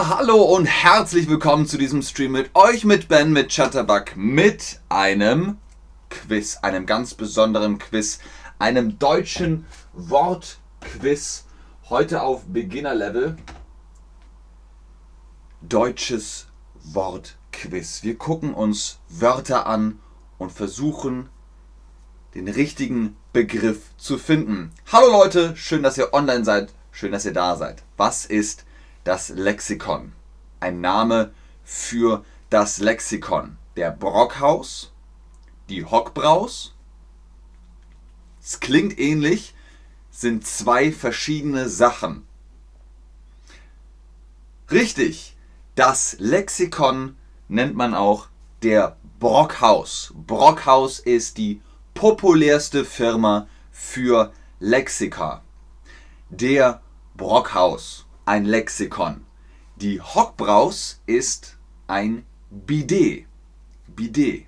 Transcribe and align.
Hallo 0.00 0.40
und 0.42 0.66
herzlich 0.66 1.28
willkommen 1.28 1.66
zu 1.66 1.76
diesem 1.76 2.02
Stream 2.02 2.30
mit 2.30 2.54
euch, 2.54 2.84
mit 2.84 3.08
Ben, 3.08 3.32
mit 3.32 3.50
Chatterbug, 3.50 4.14
mit 4.14 4.78
einem 4.88 5.58
Quiz, 6.08 6.58
einem 6.62 6.86
ganz 6.86 7.14
besonderen 7.14 7.80
Quiz, 7.80 8.20
einem 8.60 9.00
deutschen 9.00 9.66
Wortquiz. 9.92 11.46
Heute 11.90 12.22
auf 12.22 12.44
Beginner-Level. 12.46 13.38
Deutsches 15.62 16.46
Wortquiz. 16.84 18.04
Wir 18.04 18.16
gucken 18.16 18.54
uns 18.54 19.00
Wörter 19.08 19.66
an 19.66 19.98
und 20.38 20.52
versuchen 20.52 21.28
den 22.36 22.46
richtigen 22.46 23.16
Begriff 23.32 23.96
zu 23.96 24.16
finden. 24.16 24.70
Hallo 24.92 25.10
Leute, 25.10 25.56
schön, 25.56 25.82
dass 25.82 25.98
ihr 25.98 26.14
online 26.14 26.44
seid, 26.44 26.72
schön, 26.92 27.10
dass 27.10 27.24
ihr 27.24 27.32
da 27.32 27.56
seid. 27.56 27.82
Was 27.96 28.26
ist 28.26 28.64
das 29.08 29.30
Lexikon? 29.30 30.12
Ein 30.60 30.82
Name 30.82 31.32
für 31.64 32.26
das 32.50 32.76
Lexikon. 32.76 33.56
Der 33.74 33.90
Brockhaus, 33.90 34.92
die 35.70 35.86
Hockbraus. 35.86 36.74
Es 38.42 38.60
klingt 38.60 38.98
ähnlich, 38.98 39.54
sind 40.10 40.46
zwei 40.46 40.92
verschiedene 40.92 41.70
Sachen. 41.70 42.26
Richtig, 44.70 45.34
das 45.74 46.16
Lexikon 46.18 47.16
nennt 47.48 47.76
man 47.76 47.94
auch 47.94 48.28
der 48.62 48.98
Brockhaus. 49.18 50.12
Brockhaus 50.26 50.98
ist 50.98 51.38
die 51.38 51.62
populärste 51.94 52.84
Firma 52.84 53.48
für 53.70 54.34
Lexika. 54.60 55.42
Der 56.28 56.82
Brockhaus, 57.16 58.04
ein 58.28 58.44
Lexikon. 58.44 59.24
Die 59.76 60.02
Hockbraus 60.02 61.00
ist 61.06 61.56
ein 61.86 62.26
Bidet. 62.50 63.26
Bidet. 63.86 64.46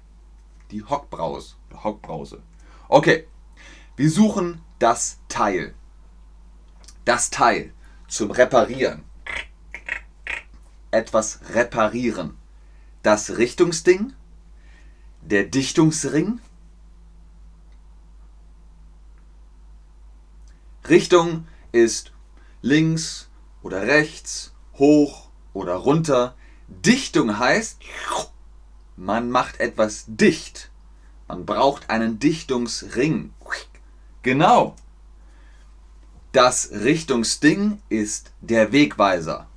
Die 0.70 0.84
Hockbraus. 0.84 1.56
Hockbrause. 1.72 2.42
Okay, 2.88 3.26
wir 3.96 4.10
suchen 4.10 4.60
das 4.78 5.18
Teil. 5.28 5.74
Das 7.06 7.30
Teil 7.30 7.72
zum 8.06 8.30
Reparieren. 8.30 9.02
Etwas 10.90 11.40
reparieren. 11.54 12.36
Das 13.02 13.38
Richtungsding. 13.38 14.12
Der 15.22 15.44
Dichtungsring 15.44 16.40
Richtung 20.86 21.46
ist 21.72 22.12
links 22.60 23.29
oder 23.62 23.82
rechts, 23.82 24.52
hoch 24.74 25.28
oder 25.52 25.74
runter. 25.74 26.34
Dichtung 26.68 27.38
heißt, 27.38 27.80
man 28.96 29.30
macht 29.30 29.60
etwas 29.60 30.04
dicht. 30.06 30.70
Man 31.28 31.46
braucht 31.46 31.90
einen 31.90 32.18
Dichtungsring. 32.18 33.32
Genau. 34.22 34.74
Das 36.32 36.70
Richtungsding 36.70 37.80
ist 37.88 38.32
der 38.40 38.72
Wegweiser. 38.72 39.48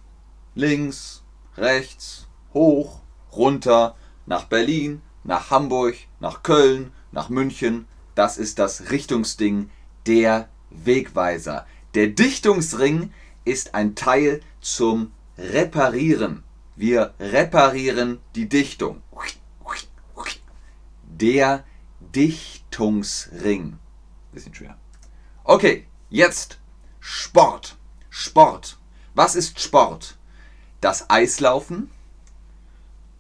Links, 0.56 1.24
rechts, 1.58 2.28
hoch, 2.54 3.02
runter, 3.32 3.96
nach 4.26 4.46
Berlin, 4.46 5.02
nach 5.24 5.52
Hamburg, 5.52 5.96
nach 6.20 6.44
Köln, 6.44 6.92
nach 7.12 7.30
München. 7.30 7.88
Das 8.16 8.38
ist 8.38 8.60
das 8.60 8.92
Richtungsding, 8.92 9.70
der 10.06 10.50
Wegweiser. 10.70 11.66
Der 11.96 12.08
Dichtungsring 12.08 13.12
ist 13.46 13.76
ein 13.76 13.96
Teil 13.96 14.42
zum 14.62 15.12
Reparieren. 15.38 16.44
Wir 16.76 17.14
reparieren 17.20 18.20
die 18.36 18.48
Dichtung. 18.50 19.02
Der 21.06 21.64
Dichtungsring. 22.00 23.80
Bisschen 24.32 24.54
schwer. 24.54 24.78
Okay, 25.44 25.86
jetzt 26.10 26.60
Sport. 27.00 27.78
Sport. 28.10 28.78
Was 29.14 29.36
ist 29.36 29.60
Sport? 29.60 30.18
Das 30.82 31.10
Eislaufen 31.10 31.92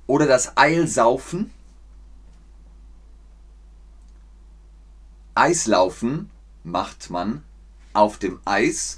oder 0.07 0.25
das 0.25 0.57
Eilsaufen? 0.57 1.51
Eislaufen 5.35 6.29
macht 6.63 7.09
man 7.09 7.43
auf 7.93 8.17
dem 8.17 8.39
Eis, 8.45 8.97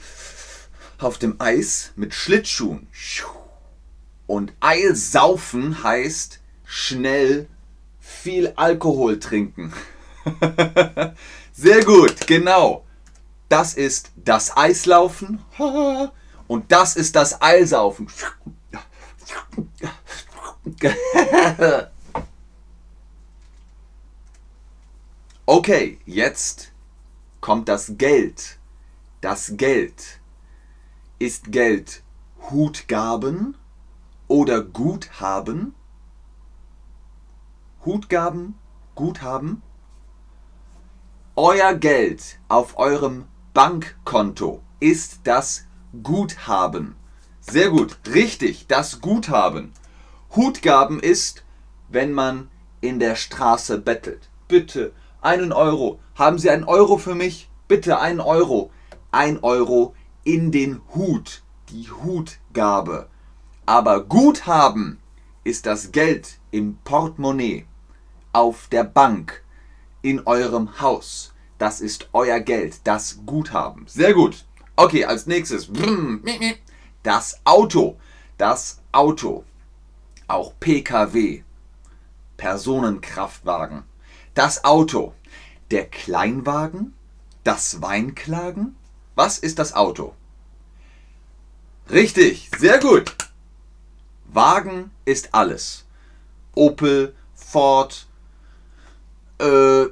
auf 1.00 1.18
dem 1.18 1.40
Eis 1.40 1.92
mit 1.96 2.14
Schlittschuhen. 2.14 2.88
Und 4.28 4.54
Eilsaufen 4.60 5.84
heißt 5.84 6.40
schnell 6.66 7.48
viel 8.00 8.54
Alkohol 8.56 9.20
trinken. 9.20 9.74
Sehr 11.54 11.86
gut, 11.86 12.28
genau. 12.28 12.84
Das 13.50 13.76
ist 13.76 14.12
das 14.16 14.58
Eislaufen 14.58 15.40
und 16.48 16.72
das 16.72 16.96
ist 16.96 17.16
das 17.16 17.42
Eilsaufen. 17.42 18.08
Okay, 25.48 26.00
jetzt 26.08 26.72
kommt 27.40 27.70
das 27.70 27.92
Geld. 28.00 28.58
Das 29.22 29.54
Geld. 29.56 30.20
Ist 31.18 31.54
Geld 31.54 32.04
Hutgaben 32.52 33.56
oder 34.28 34.62
Guthaben? 34.62 35.74
Hutgaben, 37.86 38.56
Guthaben? 38.96 39.62
Euer 41.38 41.74
Geld 41.76 42.38
auf 42.50 42.78
eurem 42.78 43.28
Bankkonto 43.54 44.62
ist 44.82 45.22
das 45.24 45.66
Guthaben. 46.04 46.98
Sehr 47.40 47.70
gut, 47.70 47.98
richtig, 48.14 48.68
das 48.68 49.00
Guthaben. 49.00 49.72
Hutgaben 50.36 51.00
ist, 51.00 51.46
wenn 51.88 52.12
man 52.12 52.50
in 52.82 53.00
der 53.00 53.16
Straße 53.16 53.78
bettelt. 53.78 54.30
Bitte, 54.50 54.92
einen 55.22 55.54
Euro. 55.54 55.98
Haben 56.16 56.40
Sie 56.40 56.50
einen 56.50 56.66
Euro 56.66 56.98
für 56.98 57.16
mich? 57.16 57.50
Bitte 57.70 58.00
einen 58.00 58.20
Euro. 58.20 58.70
Ein 59.14 59.42
Euro 59.42 59.96
in 60.26 60.52
den 60.52 60.82
Hut. 60.94 61.42
Die 61.70 61.90
Hutgabe. 61.90 63.08
Aber 63.66 64.04
Guthaben 64.04 65.00
ist 65.46 65.66
das 65.66 65.94
Geld 65.94 66.40
im 66.52 66.78
Portemonnaie, 66.84 67.66
auf 68.34 68.68
der 68.68 68.84
Bank, 68.84 69.44
in 70.02 70.28
eurem 70.28 70.82
Haus. 70.82 71.34
Das 71.58 71.80
ist 71.80 72.10
euer 72.12 72.42
Geld, 72.42 72.82
das 72.84 73.22
Guthaben. 73.26 73.86
Sehr 73.88 74.14
gut. 74.14 74.46
Okay, 74.76 75.06
als 75.06 75.26
nächstes. 75.26 75.72
Das 77.02 77.40
Auto. 77.46 77.98
Das 78.38 78.82
Auto. 78.92 79.46
Auch 80.28 80.54
PKW. 80.60 81.44
Personenkraftwagen 82.36 83.86
das 84.36 84.66
Auto, 84.66 85.14
der 85.72 85.86
Kleinwagen, 85.88 86.94
das 87.44 87.82
Weinklagen. 87.82 88.76
Was 89.16 89.38
ist 89.38 89.60
das 89.60 89.74
Auto? 89.74 90.14
Richtig, 91.90 92.52
sehr 92.58 92.80
gut. 92.80 93.16
Wagen 94.26 94.92
ist 95.06 95.34
alles. 95.34 95.86
Opel, 96.54 97.16
Ford, 97.34 98.08
äh, 99.40 99.86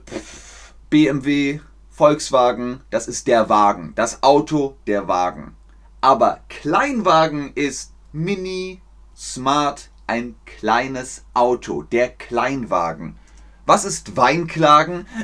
BMW, 0.90 1.62
Volkswagen, 1.90 2.82
das 2.90 3.08
ist 3.08 3.28
der 3.28 3.48
Wagen. 3.48 3.94
Das 3.96 4.24
Auto, 4.24 4.76
der 4.88 5.08
Wagen. 5.08 5.56
Aber 6.02 6.42
Kleinwagen 6.50 7.54
ist 7.56 7.94
Mini, 8.12 8.82
Smart, 9.16 9.90
ein 10.06 10.36
kleines 10.46 11.24
Auto, 11.34 11.84
der 11.84 12.10
Kleinwagen. 12.10 13.18
Was 13.66 13.86
ist 13.86 14.18
Weinklagen? 14.18 15.08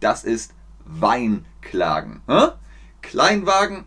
Das 0.00 0.24
ist 0.24 0.54
Weinklagen. 1.70 2.22
Kleinwagen 3.00 3.84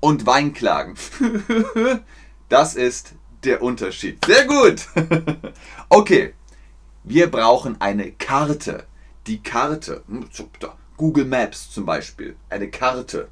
und 0.00 0.26
Weinklagen. 0.26 0.94
Das 2.48 2.74
ist 2.74 3.14
der 3.44 3.62
Unterschied. 3.62 4.24
Sehr 4.24 4.44
gut. 4.46 4.86
Okay, 5.88 6.34
wir 7.04 7.30
brauchen 7.30 7.80
eine 7.80 8.12
Karte. 8.12 8.86
Die 9.26 9.40
Karte, 9.42 10.02
Google 10.96 11.26
Maps 11.26 11.70
zum 11.70 11.86
Beispiel, 11.86 12.36
eine 12.48 12.70
Karte. 12.70 13.28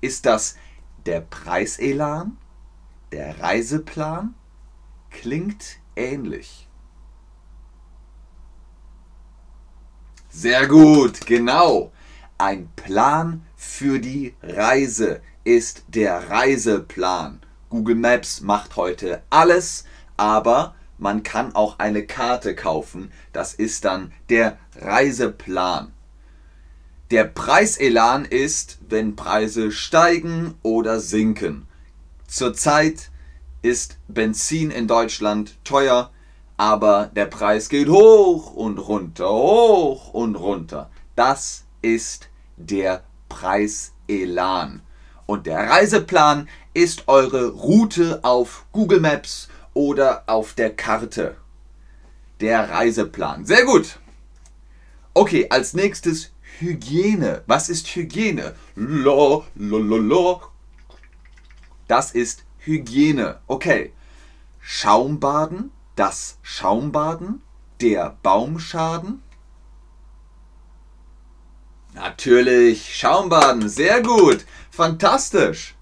Ist 0.00 0.26
das 0.26 0.56
der 1.06 1.20
Preiselan, 1.20 2.36
der 3.12 3.40
Reiseplan, 3.40 4.34
klingt 5.10 5.78
ähnlich. 5.96 6.68
Sehr 10.36 10.66
gut, 10.66 11.26
genau. 11.26 11.92
Ein 12.38 12.68
Plan 12.74 13.46
für 13.54 14.00
die 14.00 14.34
Reise. 14.42 15.22
ist 15.44 15.84
der 15.88 16.28
Reiseplan. 16.28 17.40
Google 17.70 17.94
Maps 17.94 18.40
macht 18.40 18.74
heute 18.74 19.22
alles, 19.30 19.84
aber 20.16 20.74
man 20.98 21.22
kann 21.22 21.54
auch 21.54 21.78
eine 21.78 22.04
Karte 22.04 22.56
kaufen. 22.56 23.12
Das 23.32 23.54
ist 23.54 23.84
dann 23.84 24.12
der 24.28 24.58
Reiseplan. 24.74 25.92
Der 27.12 27.24
Preiselan 27.24 28.24
ist, 28.24 28.78
wenn 28.88 29.14
Preise 29.14 29.70
steigen 29.70 30.54
oder 30.62 30.98
sinken. 30.98 31.68
Zurzeit 32.26 33.10
ist 33.62 33.98
Benzin 34.08 34.72
in 34.72 34.88
Deutschland 34.88 35.62
teuer, 35.62 36.10
aber 36.56 37.10
der 37.14 37.26
Preis 37.26 37.68
geht 37.68 37.88
hoch 37.88 38.52
und 38.54 38.78
runter, 38.78 39.28
hoch 39.28 40.14
und 40.14 40.36
runter. 40.36 40.90
Das 41.16 41.64
ist 41.82 42.28
der 42.56 43.04
Preiselan. 43.28 44.82
Und 45.26 45.46
der 45.46 45.70
Reiseplan 45.70 46.48
ist 46.74 47.08
eure 47.08 47.48
Route 47.48 48.20
auf 48.22 48.66
Google 48.72 49.00
Maps 49.00 49.48
oder 49.72 50.24
auf 50.26 50.52
der 50.52 50.74
Karte. 50.74 51.36
Der 52.40 52.70
Reiseplan. 52.70 53.44
Sehr 53.44 53.64
gut. 53.64 53.98
Okay, 55.14 55.46
als 55.50 55.74
nächstes 55.74 56.32
Hygiene. 56.58 57.42
Was 57.46 57.68
ist 57.68 57.86
Hygiene? 57.94 58.54
La, 58.76 59.42
la, 59.56 59.78
la, 59.78 59.96
la. 59.96 60.40
Das 61.88 62.12
ist 62.12 62.44
Hygiene. 62.58 63.38
Okay. 63.46 63.92
Schaumbaden, 64.60 65.70
das 65.96 66.38
Schaumbaden, 66.42 67.42
der 67.80 68.16
Baumschaden. 68.22 69.22
Natürlich, 71.92 72.96
Schaumbaden, 72.96 73.68
sehr 73.68 74.02
gut, 74.02 74.44
fantastisch. 74.70 75.74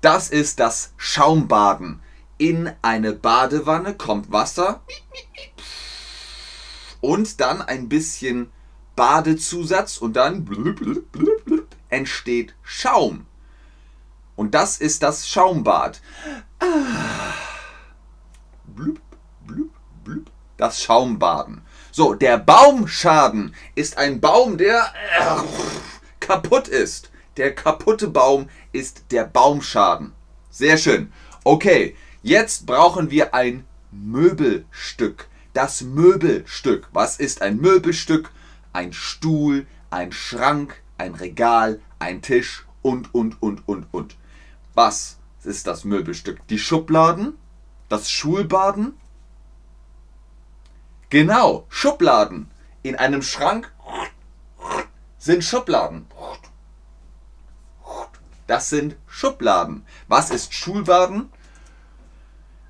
Das 0.00 0.28
ist 0.28 0.60
das 0.60 0.92
Schaumbaden. 0.96 2.00
In 2.38 2.70
eine 2.82 3.12
Badewanne 3.12 3.94
kommt 3.94 4.30
Wasser 4.30 4.82
und 7.00 7.40
dann 7.40 7.62
ein 7.62 7.88
bisschen 7.88 8.50
Badezusatz 8.96 9.98
und 9.98 10.14
dann 10.14 10.46
entsteht 11.88 12.54
Schaum. 12.62 13.26
Und 14.36 14.54
das 14.54 14.78
ist 14.78 15.02
das 15.02 15.28
Schaumbad. 15.28 16.00
Das 20.56 20.82
Schaumbaden. 20.82 21.62
So, 21.90 22.14
der 22.14 22.38
Baumschaden 22.38 23.54
ist 23.74 23.98
ein 23.98 24.20
Baum, 24.20 24.56
der 24.58 24.92
äh, 25.18 25.42
kaputt 26.20 26.68
ist. 26.68 27.10
Der 27.36 27.54
kaputte 27.54 28.08
Baum 28.08 28.48
ist 28.72 29.04
der 29.10 29.24
Baumschaden. 29.24 30.12
Sehr 30.50 30.76
schön. 30.78 31.12
Okay, 31.42 31.96
jetzt 32.22 32.66
brauchen 32.66 33.10
wir 33.10 33.34
ein 33.34 33.64
Möbelstück. 33.90 35.28
Das 35.52 35.82
Möbelstück. 35.82 36.88
Was 36.92 37.18
ist 37.18 37.42
ein 37.42 37.58
Möbelstück? 37.58 38.30
Ein 38.72 38.92
Stuhl, 38.92 39.66
ein 39.90 40.12
Schrank, 40.12 40.82
ein 40.98 41.14
Regal, 41.14 41.80
ein 41.98 42.22
Tisch 42.22 42.66
und, 42.82 43.14
und, 43.14 43.40
und, 43.42 43.68
und, 43.68 43.86
und. 43.92 44.16
Was 44.74 45.18
ist 45.44 45.66
das 45.66 45.84
Möbelstück? 45.84 46.46
Die 46.48 46.58
Schubladen? 46.58 47.34
Das 47.94 48.10
Schulbaden? 48.10 48.98
Genau, 51.10 51.64
Schubladen. 51.68 52.50
In 52.82 52.96
einem 52.96 53.22
Schrank 53.22 53.72
sind 55.16 55.44
Schubladen. 55.44 56.06
Das 58.48 58.68
sind 58.68 58.96
Schubladen. 59.06 59.86
Was 60.08 60.30
ist 60.30 60.54
Schulbaden? 60.54 61.30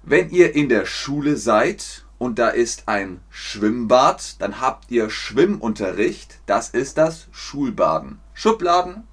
Wenn 0.02 0.28
ihr 0.28 0.54
in 0.54 0.68
der 0.68 0.84
Schule 0.84 1.38
seid 1.38 2.04
und 2.18 2.38
da 2.38 2.50
ist 2.50 2.86
ein 2.86 3.22
Schwimmbad, 3.30 4.42
dann 4.42 4.60
habt 4.60 4.90
ihr 4.90 5.08
Schwimmunterricht. 5.08 6.38
Das 6.44 6.68
ist 6.68 6.98
das 6.98 7.28
Schulbaden. 7.32 8.20
Schubladen, 8.34 9.08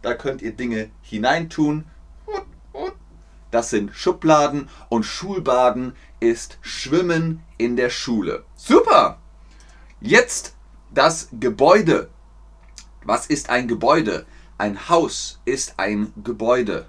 da 0.00 0.14
könnt 0.14 0.40
ihr 0.40 0.52
Dinge 0.52 0.88
hineintun. 1.02 1.84
Das 3.50 3.70
sind 3.70 3.94
Schubladen 3.94 4.68
und 4.88 5.04
Schulbaden 5.04 5.94
ist 6.20 6.58
Schwimmen 6.60 7.42
in 7.58 7.76
der 7.76 7.90
Schule. 7.90 8.44
Super! 8.54 9.18
Jetzt 10.00 10.54
das 10.92 11.28
Gebäude. 11.32 12.10
Was 13.04 13.26
ist 13.26 13.50
ein 13.50 13.68
Gebäude? 13.68 14.26
Ein 14.58 14.88
Haus 14.88 15.40
ist 15.44 15.74
ein 15.78 16.12
Gebäude. 16.22 16.88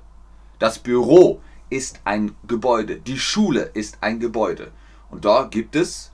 Das 0.59 0.79
Büro 0.79 1.41
ist 1.69 2.01
ein 2.03 2.35
Gebäude. 2.47 2.97
Die 2.97 3.17
Schule 3.17 3.63
ist 3.73 3.97
ein 4.01 4.19
Gebäude. 4.19 4.71
Und 5.09 5.25
da 5.25 5.43
gibt 5.43 5.75
es 5.75 6.11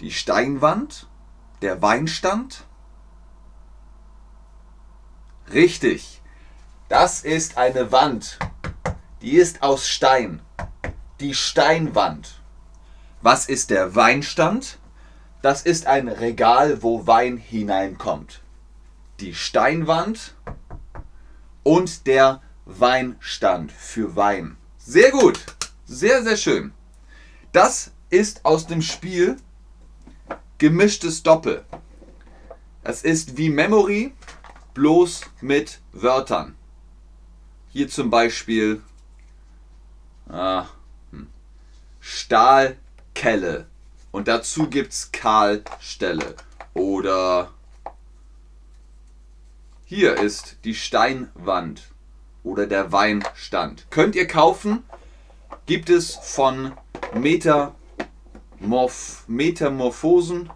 die 0.00 0.12
Steinwand, 0.12 1.08
der 1.62 1.82
Weinstand. 1.82 2.64
Richtig. 5.52 6.20
Das 6.88 7.22
ist 7.22 7.56
eine 7.56 7.92
Wand. 7.92 8.38
Die 9.22 9.36
ist 9.36 9.62
aus 9.62 9.86
Stein. 9.86 10.40
Die 11.20 11.34
Steinwand. 11.34 12.40
Was 13.20 13.48
ist 13.50 13.68
der 13.68 13.94
Weinstand? 13.94 14.78
Das 15.42 15.62
ist 15.62 15.86
ein 15.86 16.08
Regal, 16.08 16.82
wo 16.82 17.06
Wein 17.06 17.36
hineinkommt. 17.36 18.40
Die 19.20 19.34
Steinwand 19.34 20.34
und 21.62 22.06
der 22.06 22.40
Weinstand 22.64 23.72
für 23.72 24.16
Wein. 24.16 24.56
Sehr 24.78 25.10
gut. 25.10 25.38
Sehr, 25.84 26.22
sehr 26.22 26.38
schön. 26.38 26.72
Das 27.52 27.90
ist 28.08 28.44
aus 28.46 28.66
dem 28.66 28.80
Spiel 28.80 29.36
gemischtes 30.56 31.22
Doppel. 31.22 31.64
Es 32.82 33.02
ist 33.02 33.36
wie 33.36 33.50
Memory, 33.50 34.14
bloß 34.72 35.22
mit 35.42 35.80
Wörtern. 35.92 36.54
Hier 37.72 37.88
zum 37.88 38.08
Beispiel 38.08 38.82
ah, 40.28 40.66
hm, 41.10 41.28
Stahlkelle. 42.30 43.66
Und 44.12 44.28
dazu 44.28 44.68
gibt 44.70 44.92
es 44.92 45.10
Kahlstelle. 45.10 46.36
Oder 46.74 47.50
hier 49.84 50.16
ist 50.16 50.58
die 50.62 50.76
Steinwand 50.76 51.90
oder 52.44 52.68
der 52.68 52.92
Weinstand. 52.92 53.88
Könnt 53.90 54.14
ihr 54.14 54.28
kaufen. 54.28 54.84
Gibt 55.66 55.90
es 55.90 56.14
von 56.14 56.70
Metamorph 57.14 57.74
Metamorphosen. 59.26 60.50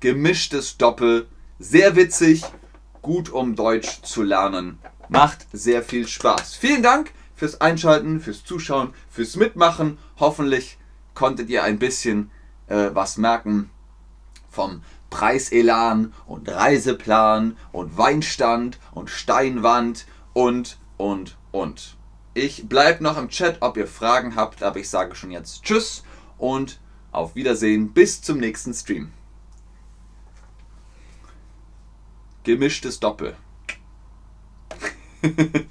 Gemischtes 0.00 0.78
Doppel. 0.78 1.28
Sehr 1.58 1.94
witzig. 1.94 2.42
Gut 3.02 3.28
um 3.28 3.54
Deutsch 3.54 4.00
zu 4.00 4.22
lernen. 4.22 4.78
Macht 5.10 5.46
sehr 5.52 5.82
viel 5.82 6.08
Spaß. 6.08 6.54
Vielen 6.54 6.82
Dank 6.82 7.12
fürs 7.34 7.60
Einschalten, 7.60 8.18
fürs 8.18 8.44
Zuschauen, 8.44 8.94
fürs 9.10 9.36
Mitmachen. 9.36 9.98
Hoffentlich 10.18 10.78
konntet 11.18 11.50
ihr 11.50 11.64
ein 11.64 11.80
bisschen 11.80 12.30
äh, 12.68 12.90
was 12.92 13.16
merken 13.16 13.70
vom 14.48 14.82
Preiselan 15.10 16.14
und 16.26 16.48
Reiseplan 16.48 17.56
und 17.72 17.98
Weinstand 17.98 18.78
und 18.92 19.10
Steinwand 19.10 20.06
und, 20.32 20.78
und, 20.96 21.36
und. 21.50 21.96
Ich 22.34 22.68
bleibe 22.68 23.02
noch 23.02 23.18
im 23.18 23.30
Chat, 23.30 23.56
ob 23.62 23.76
ihr 23.76 23.88
Fragen 23.88 24.36
habt, 24.36 24.62
aber 24.62 24.78
ich 24.78 24.88
sage 24.88 25.16
schon 25.16 25.32
jetzt 25.32 25.64
Tschüss 25.64 26.04
und 26.38 26.78
auf 27.10 27.34
Wiedersehen. 27.34 27.92
Bis 27.92 28.22
zum 28.22 28.38
nächsten 28.38 28.72
Stream. 28.72 29.10
Gemischtes 32.44 33.00
Doppel. 33.00 33.36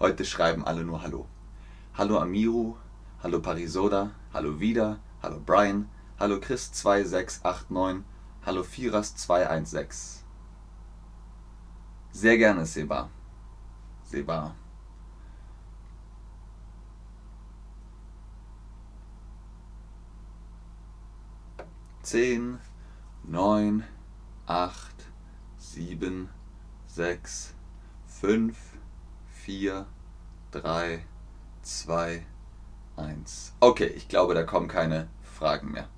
Heute 0.00 0.24
schreiben 0.24 0.64
alle 0.64 0.82
nur 0.82 1.02
Hallo. 1.02 1.26
Hallo 1.92 2.18
Amiru, 2.20 2.74
hallo 3.22 3.38
Parisoda, 3.42 4.12
hallo 4.32 4.58
Vida, 4.58 4.98
hallo 5.22 5.38
Brian, 5.44 5.90
hallo 6.18 6.36
Chris2689, 6.36 8.02
hallo 8.46 8.62
Firas216. 8.62 10.22
Sehr 12.12 12.38
gerne, 12.38 12.64
Seba. 12.64 13.10
Seba. 14.04 14.54
Zehn, 22.02 22.58
neun, 23.22 23.84
acht, 24.46 25.10
sieben, 25.58 26.30
sechs, 26.86 27.52
fünf, 28.06 28.56
4, 29.50 29.84
3, 30.52 31.04
2, 31.62 32.22
1. 32.94 33.52
Okay, 33.58 33.88
ich 33.96 34.06
glaube, 34.06 34.32
da 34.34 34.44
kommen 34.44 34.68
keine 34.68 35.08
Fragen 35.24 35.72
mehr. 35.72 35.88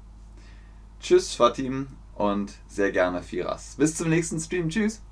Tschüss, 1.01 1.35
Fatim 1.35 1.89
und 2.15 2.55
sehr 2.67 2.93
gerne 2.93 3.23
Firas. 3.23 3.75
Bis 3.77 3.95
zum 3.95 4.09
nächsten 4.09 4.41
Stream. 4.41 4.71
Tschüss. 4.71 5.03